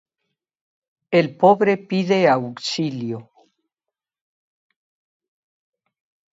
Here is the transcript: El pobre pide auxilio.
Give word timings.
El 1.19 1.27
pobre 1.43 1.75
pide 1.91 2.19
auxilio. 2.35 3.19